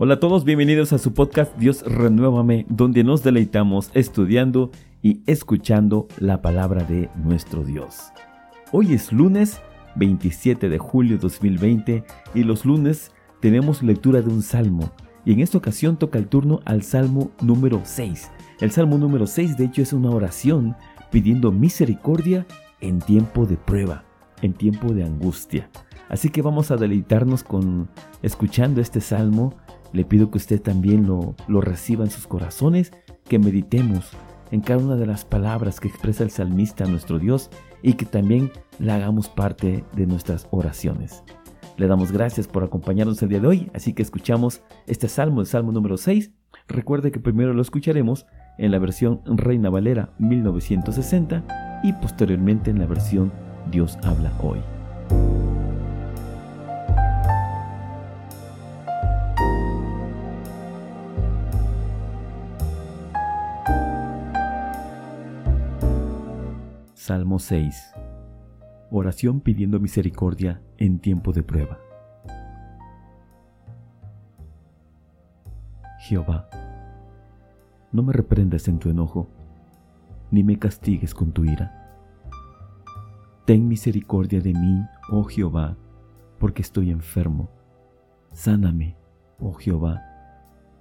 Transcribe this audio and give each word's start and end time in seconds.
Hola 0.00 0.14
a 0.14 0.20
todos, 0.20 0.44
bienvenidos 0.44 0.92
a 0.92 0.98
su 0.98 1.12
podcast 1.12 1.58
Dios 1.58 1.82
Renuévame, 1.82 2.66
donde 2.68 3.02
nos 3.02 3.24
deleitamos 3.24 3.90
estudiando 3.94 4.70
y 5.02 5.22
escuchando 5.26 6.06
la 6.20 6.40
palabra 6.40 6.84
de 6.84 7.10
nuestro 7.16 7.64
Dios. 7.64 8.12
Hoy 8.70 8.94
es 8.94 9.12
lunes 9.12 9.60
27 9.96 10.68
de 10.68 10.78
julio 10.78 11.18
2020 11.18 12.04
y 12.32 12.44
los 12.44 12.64
lunes 12.64 13.10
tenemos 13.40 13.82
lectura 13.82 14.22
de 14.22 14.28
un 14.28 14.42
salmo 14.42 14.92
y 15.24 15.32
en 15.32 15.40
esta 15.40 15.58
ocasión 15.58 15.96
toca 15.96 16.20
el 16.20 16.28
turno 16.28 16.60
al 16.64 16.84
salmo 16.84 17.32
número 17.42 17.80
6. 17.82 18.30
El 18.60 18.70
salmo 18.70 18.98
número 18.98 19.26
6 19.26 19.56
de 19.56 19.64
hecho 19.64 19.82
es 19.82 19.92
una 19.92 20.10
oración 20.10 20.76
pidiendo 21.10 21.50
misericordia 21.50 22.46
en 22.80 23.00
tiempo 23.00 23.46
de 23.46 23.56
prueba, 23.56 24.04
en 24.42 24.52
tiempo 24.52 24.94
de 24.94 25.02
angustia. 25.02 25.68
Así 26.08 26.28
que 26.28 26.40
vamos 26.40 26.70
a 26.70 26.76
deleitarnos 26.76 27.42
con 27.42 27.88
escuchando 28.22 28.80
este 28.80 29.00
salmo 29.00 29.54
le 29.92 30.04
pido 30.04 30.30
que 30.30 30.38
usted 30.38 30.60
también 30.60 31.06
lo, 31.06 31.34
lo 31.46 31.60
reciba 31.60 32.04
en 32.04 32.10
sus 32.10 32.26
corazones, 32.26 32.92
que 33.24 33.38
meditemos 33.38 34.10
en 34.50 34.60
cada 34.60 34.82
una 34.82 34.96
de 34.96 35.06
las 35.06 35.24
palabras 35.24 35.80
que 35.80 35.88
expresa 35.88 36.24
el 36.24 36.30
salmista 36.30 36.84
a 36.84 36.88
nuestro 36.88 37.18
Dios 37.18 37.50
y 37.82 37.94
que 37.94 38.06
también 38.06 38.50
la 38.78 38.96
hagamos 38.96 39.28
parte 39.28 39.84
de 39.94 40.06
nuestras 40.06 40.46
oraciones. 40.50 41.22
Le 41.76 41.86
damos 41.86 42.10
gracias 42.10 42.48
por 42.48 42.64
acompañarnos 42.64 43.22
el 43.22 43.28
día 43.28 43.40
de 43.40 43.46
hoy, 43.46 43.70
así 43.72 43.92
que 43.92 44.02
escuchamos 44.02 44.62
este 44.86 45.08
salmo, 45.08 45.40
el 45.40 45.46
salmo 45.46 45.70
número 45.70 45.96
6. 45.96 46.32
Recuerde 46.66 47.12
que 47.12 47.20
primero 47.20 47.54
lo 47.54 47.62
escucharemos 47.62 48.26
en 48.58 48.72
la 48.72 48.80
versión 48.80 49.22
Reina 49.24 49.70
Valera 49.70 50.10
1960 50.18 51.80
y 51.84 51.92
posteriormente 51.94 52.70
en 52.70 52.80
la 52.80 52.86
versión 52.86 53.32
Dios 53.70 53.96
habla 54.02 54.32
hoy. 54.42 54.58
Salmo 67.08 67.38
6. 67.38 67.94
Oración 68.90 69.40
pidiendo 69.40 69.80
misericordia 69.80 70.60
en 70.76 70.98
tiempo 70.98 71.32
de 71.32 71.42
prueba. 71.42 71.78
Jehová, 76.00 76.50
no 77.92 78.02
me 78.02 78.12
reprendas 78.12 78.68
en 78.68 78.78
tu 78.78 78.90
enojo, 78.90 79.26
ni 80.30 80.44
me 80.44 80.58
castigues 80.58 81.14
con 81.14 81.32
tu 81.32 81.46
ira. 81.46 81.96
Ten 83.46 83.66
misericordia 83.68 84.42
de 84.42 84.52
mí, 84.52 84.84
oh 85.10 85.24
Jehová, 85.24 85.78
porque 86.38 86.60
estoy 86.60 86.90
enfermo. 86.90 87.48
Sáname, 88.34 88.98
oh 89.40 89.54
Jehová, 89.54 90.02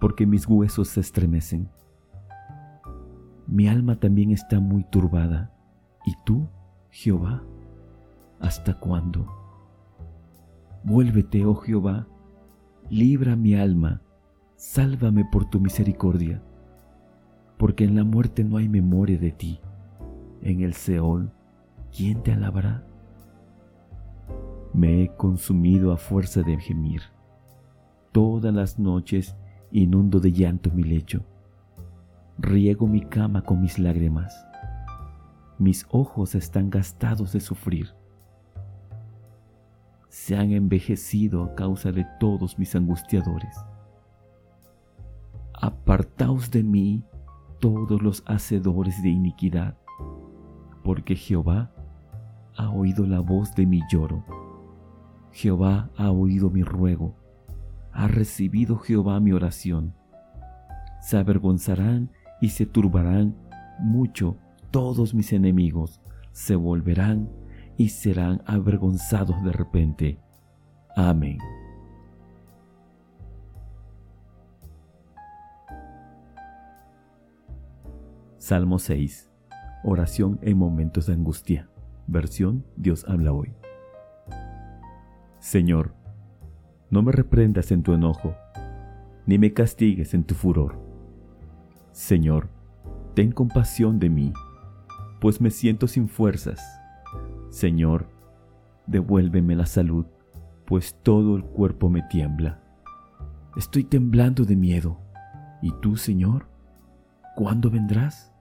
porque 0.00 0.26
mis 0.26 0.48
huesos 0.48 0.88
se 0.88 0.98
estremecen. 0.98 1.68
Mi 3.46 3.68
alma 3.68 4.00
también 4.00 4.32
está 4.32 4.58
muy 4.58 4.82
turbada 4.82 5.52
¿Y 6.06 6.14
tú, 6.24 6.48
Jehová, 6.88 7.42
hasta 8.38 8.78
cuándo? 8.78 9.26
Vuélvete, 10.84 11.44
oh 11.44 11.56
Jehová, 11.56 12.06
libra 12.88 13.34
mi 13.34 13.56
alma, 13.56 14.02
sálvame 14.54 15.24
por 15.24 15.50
tu 15.50 15.60
misericordia, 15.60 16.40
porque 17.58 17.82
en 17.82 17.96
la 17.96 18.04
muerte 18.04 18.44
no 18.44 18.56
hay 18.56 18.68
memoria 18.68 19.18
de 19.18 19.32
ti. 19.32 19.60
En 20.42 20.60
el 20.60 20.74
Seol, 20.74 21.32
¿quién 21.90 22.22
te 22.22 22.32
alabará? 22.32 22.86
Me 24.72 25.02
he 25.02 25.08
consumido 25.16 25.92
a 25.92 25.96
fuerza 25.96 26.42
de 26.42 26.56
gemir. 26.60 27.02
Todas 28.12 28.54
las 28.54 28.78
noches 28.78 29.36
inundo 29.72 30.20
de 30.20 30.30
llanto 30.30 30.70
mi 30.70 30.84
lecho. 30.84 31.24
Riego 32.38 32.86
mi 32.86 33.00
cama 33.00 33.42
con 33.42 33.60
mis 33.60 33.80
lágrimas 33.80 34.45
mis 35.58 35.86
ojos 35.90 36.34
están 36.34 36.70
gastados 36.70 37.32
de 37.32 37.40
sufrir. 37.40 37.94
Se 40.08 40.36
han 40.36 40.52
envejecido 40.52 41.44
a 41.44 41.54
causa 41.54 41.92
de 41.92 42.06
todos 42.20 42.58
mis 42.58 42.74
angustiadores. 42.74 43.56
Apartaos 45.54 46.50
de 46.50 46.62
mí 46.62 47.04
todos 47.60 48.02
los 48.02 48.22
hacedores 48.26 49.02
de 49.02 49.08
iniquidad, 49.08 49.76
porque 50.84 51.16
Jehová 51.16 51.72
ha 52.56 52.70
oído 52.70 53.06
la 53.06 53.20
voz 53.20 53.54
de 53.54 53.66
mi 53.66 53.80
lloro. 53.90 54.24
Jehová 55.32 55.90
ha 55.96 56.10
oído 56.10 56.50
mi 56.50 56.62
ruego. 56.62 57.14
Ha 57.92 58.08
recibido 58.08 58.78
Jehová 58.78 59.20
mi 59.20 59.32
oración. 59.32 59.94
Se 61.00 61.16
avergonzarán 61.16 62.10
y 62.40 62.50
se 62.50 62.66
turbarán 62.66 63.34
mucho 63.78 64.36
todos 64.76 65.14
mis 65.14 65.32
enemigos 65.32 66.02
se 66.32 66.54
volverán 66.54 67.30
y 67.78 67.88
serán 67.88 68.42
avergonzados 68.44 69.42
de 69.42 69.50
repente. 69.50 70.20
Amén. 70.94 71.38
Salmo 78.36 78.78
6. 78.78 79.30
Oración 79.82 80.38
en 80.42 80.58
momentos 80.58 81.06
de 81.06 81.14
angustia. 81.14 81.70
Versión 82.06 82.62
Dios 82.76 83.06
habla 83.08 83.32
hoy. 83.32 83.54
Señor, 85.38 85.94
no 86.90 87.00
me 87.00 87.12
reprendas 87.12 87.72
en 87.72 87.82
tu 87.82 87.94
enojo, 87.94 88.34
ni 89.24 89.38
me 89.38 89.54
castigues 89.54 90.12
en 90.12 90.24
tu 90.24 90.34
furor. 90.34 90.78
Señor, 91.92 92.50
ten 93.14 93.32
compasión 93.32 93.98
de 93.98 94.10
mí 94.10 94.34
pues 95.26 95.40
me 95.40 95.50
siento 95.50 95.88
sin 95.88 96.08
fuerzas. 96.08 96.80
Señor, 97.48 98.08
devuélveme 98.86 99.56
la 99.56 99.66
salud, 99.66 100.06
pues 100.64 101.00
todo 101.02 101.34
el 101.34 101.42
cuerpo 101.42 101.88
me 101.88 102.02
tiembla. 102.02 102.62
Estoy 103.56 103.82
temblando 103.82 104.44
de 104.44 104.54
miedo. 104.54 105.00
¿Y 105.62 105.72
tú, 105.82 105.96
Señor? 105.96 106.46
¿Cuándo 107.34 107.70
vendrás? 107.70 108.32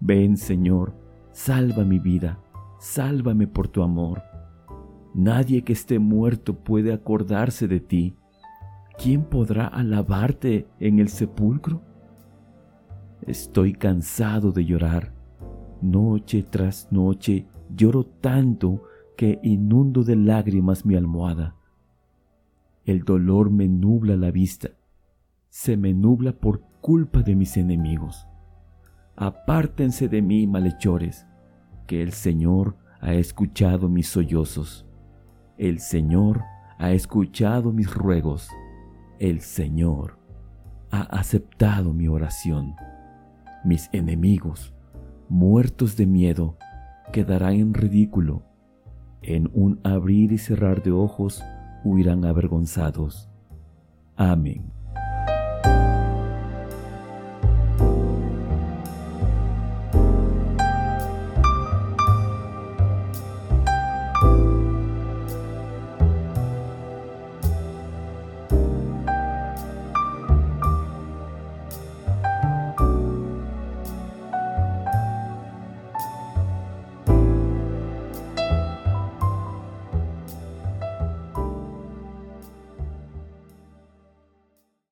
Ven, 0.00 0.38
Señor, 0.38 0.94
salva 1.32 1.84
mi 1.84 1.98
vida, 1.98 2.40
sálvame 2.78 3.46
por 3.46 3.68
tu 3.68 3.82
amor. 3.82 4.22
Nadie 5.14 5.64
que 5.64 5.74
esté 5.74 5.98
muerto 5.98 6.60
puede 6.60 6.94
acordarse 6.94 7.68
de 7.68 7.80
ti. 7.80 8.16
¿Quién 8.96 9.22
podrá 9.22 9.66
alabarte 9.66 10.66
en 10.80 10.98
el 10.98 11.10
sepulcro? 11.10 11.82
Estoy 13.26 13.74
cansado 13.74 14.50
de 14.50 14.64
llorar 14.64 15.17
Noche 15.80 16.42
tras 16.42 16.90
noche 16.90 17.46
lloro 17.74 18.04
tanto 18.04 18.82
que 19.16 19.38
inundo 19.42 20.02
de 20.02 20.16
lágrimas 20.16 20.84
mi 20.84 20.96
almohada. 20.96 21.54
El 22.84 23.04
dolor 23.04 23.50
me 23.50 23.68
nubla 23.68 24.16
la 24.16 24.30
vista, 24.30 24.70
se 25.48 25.76
me 25.76 25.94
nubla 25.94 26.32
por 26.32 26.62
culpa 26.80 27.22
de 27.22 27.36
mis 27.36 27.56
enemigos. 27.56 28.26
Apártense 29.14 30.08
de 30.08 30.20
mí, 30.22 30.46
malhechores, 30.46 31.26
que 31.86 32.02
el 32.02 32.12
Señor 32.12 32.76
ha 33.00 33.14
escuchado 33.14 33.88
mis 33.88 34.08
sollozos. 34.08 34.86
El 35.58 35.78
Señor 35.78 36.42
ha 36.78 36.92
escuchado 36.92 37.72
mis 37.72 37.92
ruegos. 37.92 38.48
El 39.18 39.40
Señor 39.40 40.18
ha 40.90 41.02
aceptado 41.02 41.92
mi 41.92 42.08
oración. 42.08 42.74
Mis 43.64 43.88
enemigos 43.92 44.72
muertos 45.28 45.96
de 45.96 46.06
miedo, 46.06 46.56
quedarán 47.12 47.54
en 47.54 47.74
ridículo. 47.74 48.42
En 49.22 49.50
un 49.52 49.80
abrir 49.82 50.32
y 50.32 50.38
cerrar 50.38 50.82
de 50.82 50.92
ojos 50.92 51.42
huirán 51.84 52.24
avergonzados. 52.24 53.28
Amén. 54.16 54.72